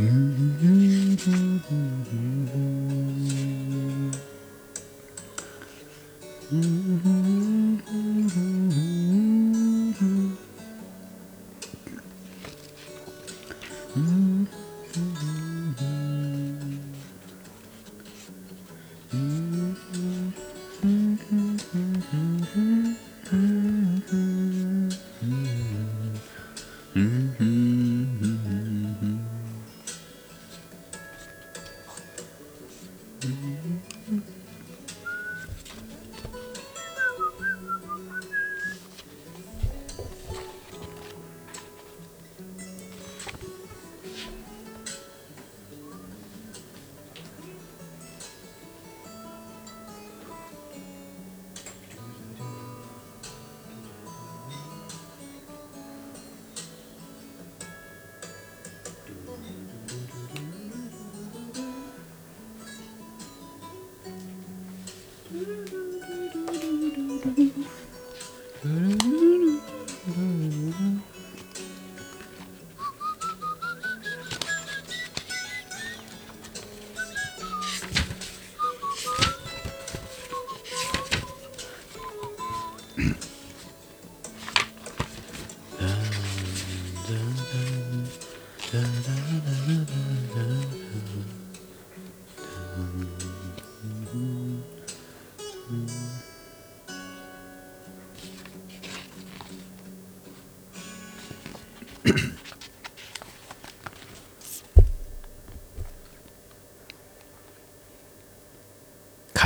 [0.00, 0.40] Mm-hmm.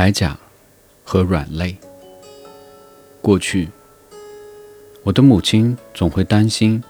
[0.05, 0.39] 铠甲
[1.03, 1.79] 和软肋。
[3.23, 3.71] 过去，
[5.03, 6.85] 我的母亲总会担心，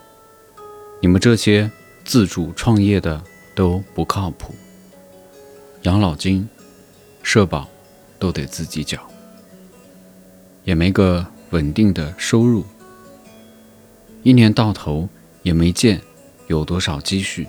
[1.00, 1.70] 你们这些
[2.04, 3.22] 自主创业的
[3.54, 4.52] 都不靠谱，
[5.82, 6.48] 养老金、
[7.22, 7.68] 社保
[8.18, 8.98] 都得自己缴，
[10.64, 12.64] 也没个稳定的收入，
[14.24, 15.08] 一年到头
[15.44, 16.00] 也没见
[16.48, 17.46] 有多少积蓄，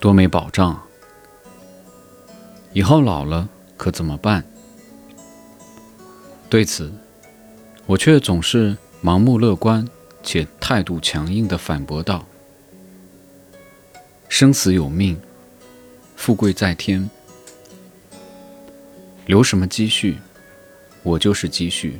[0.00, 0.85] 多没保障啊。
[2.76, 3.48] 以后老了
[3.78, 4.44] 可怎么办？
[6.50, 6.92] 对此，
[7.86, 9.88] 我却总是盲目乐观
[10.22, 12.26] 且态度强硬地反驳道
[14.28, 15.18] ：“生死有命，
[16.16, 17.08] 富贵在天，
[19.24, 20.18] 留什么积蓄，
[21.02, 21.98] 我就是积蓄。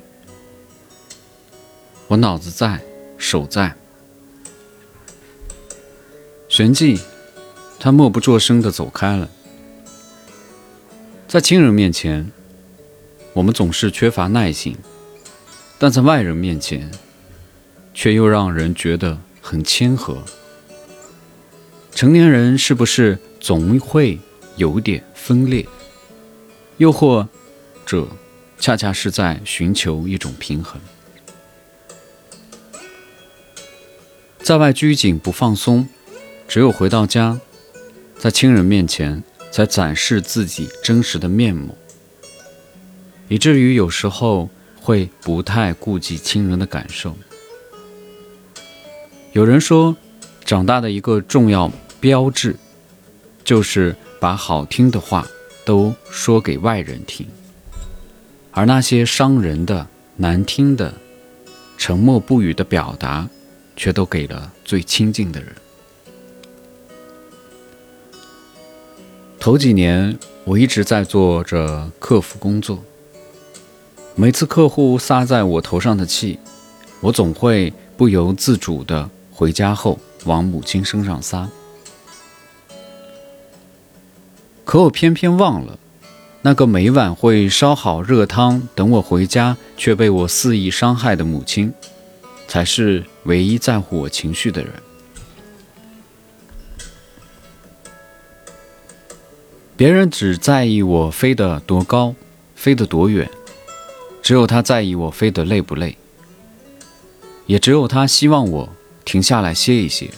[2.07, 2.79] 我脑子在，
[3.17, 3.75] 手在。”
[6.51, 7.01] 旋即，
[7.81, 9.31] 他默不作声地走开了。
[11.37, 12.33] 在亲人面前，
[13.35, 14.73] 我们总是缺乏耐心；
[15.79, 16.91] 但在外人面前，
[17.93, 20.17] 却又让人觉得很谦和。
[21.95, 24.19] 成年人是不是总会
[24.57, 25.67] 有点分裂？
[26.79, 27.29] 又或
[27.85, 28.09] 者，
[28.59, 30.81] 恰恰是在寻求一种平衡？
[34.39, 35.87] 在外拘谨不放松，
[36.49, 37.39] 只有回到家，
[38.19, 39.23] 在亲人面前。
[39.57, 41.75] 才展示自己真实的面目，
[43.27, 47.17] 以至于有时候会不太顾及亲人的感受。
[49.33, 49.97] 有人说，
[50.45, 52.55] 长大的一个重要标志，
[53.45, 55.27] 就是把好听的话
[55.65, 57.27] 都说给外人听，
[58.51, 59.87] 而那些伤人的、
[60.17, 60.93] 难听的、
[61.79, 63.27] 沉默不语的表达，
[63.75, 65.51] 却都给了最亲近的人。
[69.47, 72.83] 头几年，我一直在做着客服工作。
[74.17, 76.41] 每次客户撒在我头上的气，
[77.01, 81.49] 我总会不由自主地回家后往母亲身上撒。
[84.65, 85.79] 可我偏偏忘了，
[86.43, 91.73] 那个每晚会烧好热汤等我回家，却被我肆意伤害的母亲，
[92.49, 94.73] 才是唯一在乎我情绪的人。
[99.77, 102.15] 别人只在意我飞得多高，
[102.55, 103.29] 飞得多远，
[104.23, 105.99] 只有他在意我飞得累不累，
[107.45, 108.71] 也只有他希望我
[109.05, 110.11] 停下来歇一歇。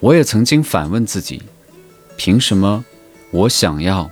[0.00, 1.40] 我也曾经反问自己：
[2.16, 2.84] 凭什么
[3.30, 4.10] 我想要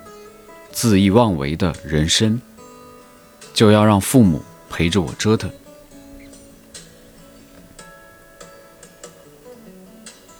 [0.73, 2.41] 恣意妄为的人生，
[3.53, 4.41] 就要让父母
[4.71, 5.51] 陪着我折腾？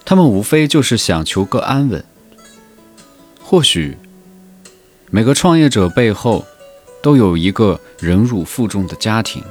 [0.05, 2.05] 他们无非就是想求个安稳。
[3.53, 3.95] 或许，
[5.11, 6.47] 每个创业者背后
[7.03, 9.45] 都有一个忍辱负重的家庭，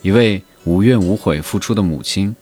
[0.00, 2.34] 一位无怨无悔付出的母亲，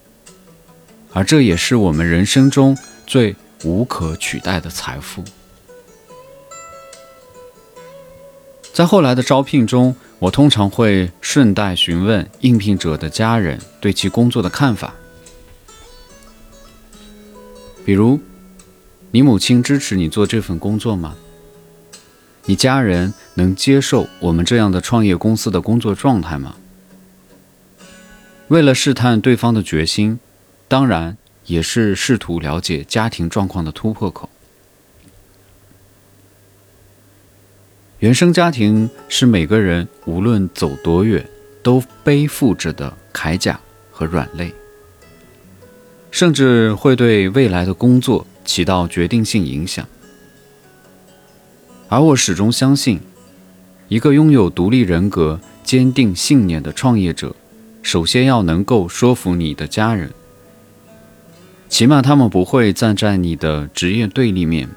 [1.11, 3.35] 而这也是我们人生中最
[3.65, 5.21] 无可取代的财富。
[8.71, 14.93] 在后来的招聘中，我通常会顺带询问应聘者的家人对其工作的看法，
[17.83, 18.17] 比如
[19.11, 21.15] ：“你母亲支持你做这份工作吗？
[22.45, 26.55] 你家人能接受我们这样的创业公司的工作状态吗？”
[28.49, 30.19] 为了试探对方的决心，
[30.67, 34.29] 当然也是试图了解家庭状况的突破口。
[37.99, 41.27] 原生家庭是每个人无论走多远
[41.61, 43.59] 都背负着的铠甲
[43.91, 44.53] 和软肋，
[46.09, 49.87] 甚至会对未来的工作起到决定性影响。
[51.87, 52.99] 而我始终相信，
[53.87, 57.35] 一个拥有独立人格、坚定信念的创业者，
[57.81, 60.11] 首先要能够说服你的家人，
[61.67, 64.69] 起码他们不会站在你的职业对立面。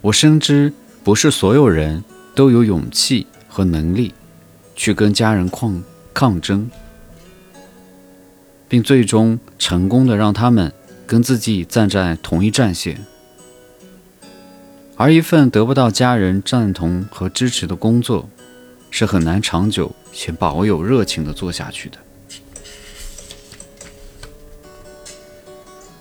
[0.00, 2.04] 我深知，不是所有人
[2.36, 4.14] 都有勇气和能力
[4.76, 5.82] 去跟家人抗
[6.14, 6.70] 抗争，
[8.68, 10.72] 并最终成功的让他们
[11.08, 13.04] 跟自己站在同一战线。
[14.94, 18.28] 而一份得不到家人赞同和支持的工作，
[18.92, 21.98] 是很难长久且保有热情的做下去的。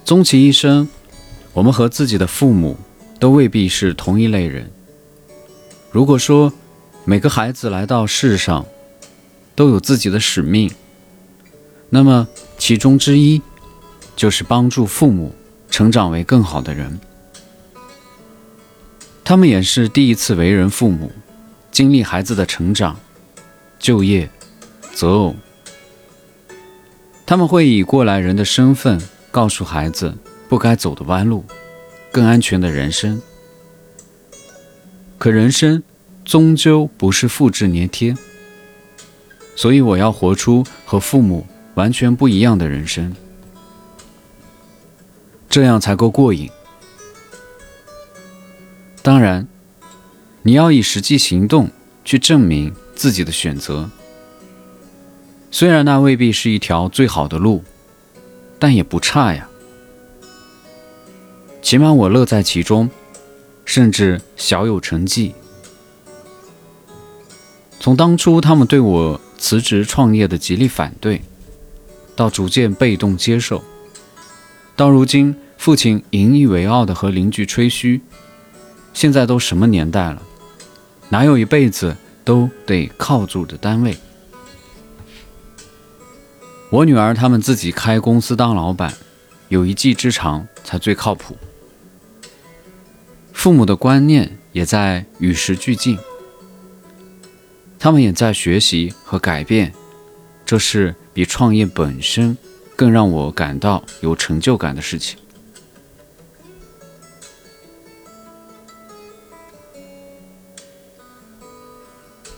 [0.06, 0.88] 终其一生，
[1.54, 2.78] 我们和自己的父母。
[3.20, 4.72] 都未必是同一类人。
[5.90, 6.54] 如果说
[7.04, 8.64] 每个孩子来到世上
[9.56, 10.70] 都有自己的使命，
[11.90, 12.28] 那么
[12.60, 13.42] 其中之一
[14.18, 15.34] 就是帮助父母
[15.70, 17.00] 成长为更好的人。
[19.24, 21.10] 他们也是第一次为人父母，
[21.72, 23.00] 经历孩子的成长、
[23.80, 24.30] 就业、
[24.94, 25.36] 择偶。
[27.26, 30.18] 他们会以过来人的身份告诉孩子
[30.50, 31.46] 不该走的弯路。
[32.10, 33.22] 更安全的人生，
[35.20, 35.84] 可人生
[36.26, 38.16] 终究不是复制粘贴，
[39.56, 41.46] 所以我要活出和父母
[41.76, 43.16] 完全不一样的人生，
[45.50, 46.50] 这样才够过瘾。
[49.02, 49.48] 当然，
[50.44, 51.70] 你要以实际行动
[52.04, 53.90] 去证明自己的选择，
[55.50, 57.64] 虽然那未必是一条最好的路，
[58.60, 59.48] 但也不差呀。
[61.62, 62.90] 起码我乐在其中，
[63.66, 65.34] 甚至小有成绩。
[67.80, 71.22] 从当初他们对我辞职创业的极力反对，
[72.16, 73.64] 到逐渐被动接受，
[74.78, 78.00] 到如今父亲引以为傲的和邻居吹嘘，
[78.94, 80.22] 现在都什么年代了，
[81.10, 83.98] 哪有一辈子都得靠住的单位？
[86.70, 88.94] 我女儿他们自己开公司当老板，
[89.50, 91.36] 有一技之长才最靠谱。
[93.34, 95.98] 父母的观念也在与时俱进，
[97.80, 99.74] 他们也在学习和改变，
[100.46, 102.38] 这是比创业本身
[102.78, 105.18] 更让我感到有成就感的事情。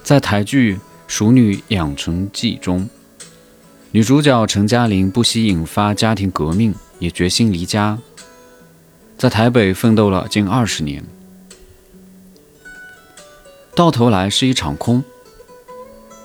[0.01, 0.75] 在台剧
[1.07, 2.89] 《熟女养成记》中，
[3.91, 7.99] 女主角陈嘉玲不惜引发家庭革命，也决心离家。
[9.17, 11.03] 在台北奋斗了近二十年，
[13.75, 15.03] 到头来是一场空。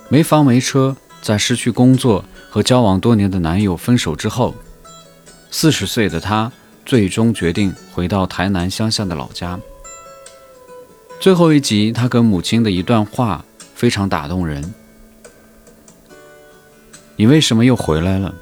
[0.08, 4.54] 没房没车，在失去工作和交往多年的男友分手之后，
[5.50, 6.52] 四十岁的她
[6.86, 9.58] 最终决定回到台南乡下的老家。
[11.18, 13.44] 最后一集，她跟母亲的一段话
[13.74, 14.72] 非常打动人
[17.18, 18.32] ：“你为什么又回来了？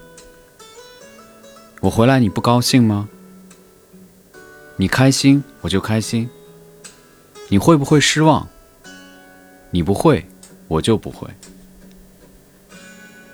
[1.80, 3.08] 我回来你不高兴吗？”
[4.76, 6.28] 你开心，我就开心。
[7.48, 8.46] 你会不会失望？
[9.70, 10.26] 你不会，
[10.68, 11.26] 我就不会。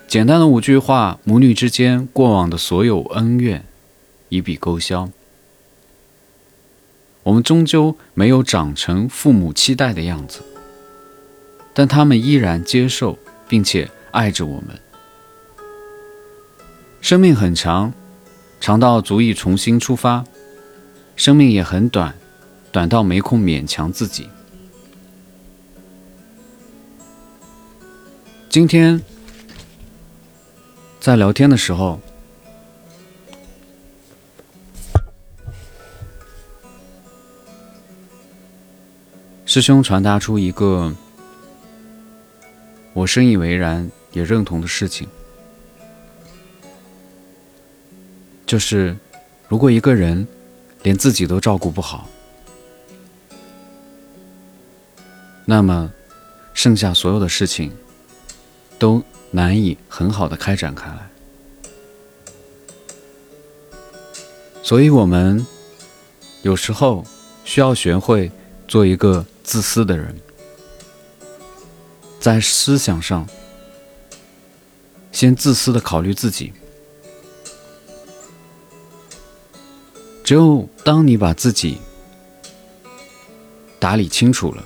[0.09, 3.63] 简单的五句话，母女之间过往的所有恩怨
[4.31, 5.11] 一笔勾销。
[7.25, 10.41] 我们终究没有长成父母期待的样子，
[11.75, 14.81] 但他们依然接受并且爱着我们。
[17.03, 17.93] 生命很长，
[18.59, 20.25] 长到足以重新出发。
[21.17, 22.15] 生命也很短，
[22.73, 24.31] 短到没空勉强自己。
[28.49, 29.03] 今天
[31.01, 31.99] 在聊天的时候，
[39.47, 40.95] 师兄传达出一个
[42.93, 45.09] 我深以为然也认同的事情，
[48.45, 48.95] 就是
[49.49, 50.27] 如果一个人
[50.83, 52.07] 连自己都照顾不好，
[55.47, 55.91] 那么
[56.53, 57.73] 剩下所有的事情
[58.79, 61.11] 都难以很好的开展开来。
[64.63, 65.47] 所以，我们
[66.43, 67.05] 有时候
[67.45, 68.31] 需要学会
[68.67, 70.15] 做一个自私的人，
[72.21, 73.27] 在思想上
[75.11, 76.53] 先自私的考虑自己。
[80.23, 81.79] 只有当你把自己
[83.79, 84.63] 打理清楚了，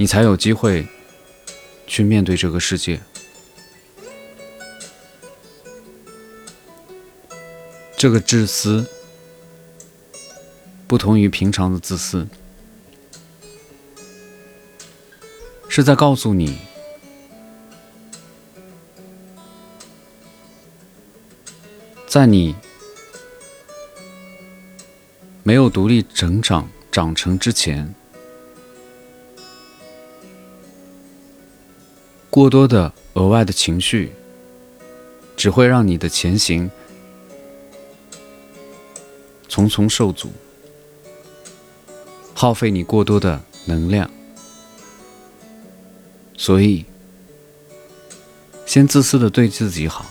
[0.00, 0.88] 你才有机会
[1.86, 2.98] 去面对这个世界。
[7.98, 8.88] 这个自私
[10.88, 12.26] 不同于平常的自私，
[15.68, 16.56] 是在告诉你，
[22.06, 22.56] 在你
[25.42, 27.94] 没有独立成长、长成之前，
[32.30, 34.12] 过多的额外的情绪，
[35.36, 36.70] 只会让你的前行。
[39.48, 40.30] 重重受阻，
[42.32, 44.08] 耗费你过多的能量，
[46.36, 46.84] 所以
[48.64, 50.06] 先自私的对自己好，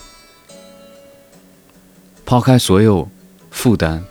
[2.25, 3.09] 抛开所有
[3.49, 4.03] 负担，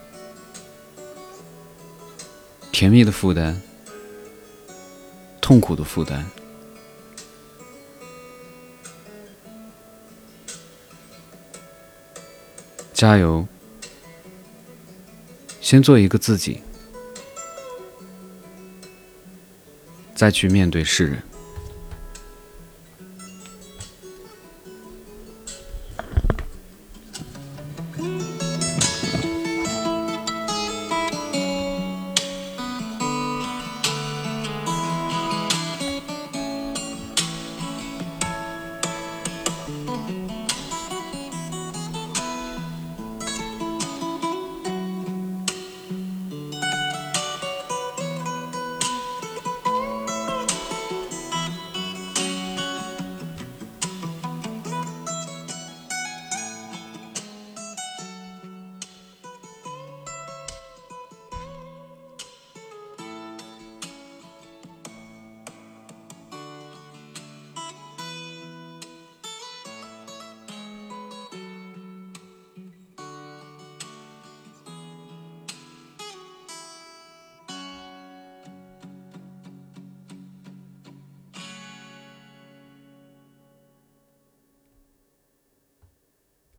[2.73, 3.61] 甜蜜的负担，
[5.43, 6.25] 痛苦的负担，
[12.99, 13.47] 加油！
[15.61, 16.63] 先做一个自己，
[20.17, 21.23] 再去面对世人。